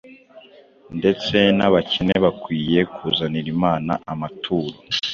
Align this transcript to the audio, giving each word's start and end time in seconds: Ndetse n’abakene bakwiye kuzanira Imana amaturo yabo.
Ndetse 0.99 1.37
n’abakene 1.57 2.15
bakwiye 2.23 2.79
kuzanira 2.95 3.47
Imana 3.55 3.91
amaturo 4.11 4.67
yabo. 4.73 4.99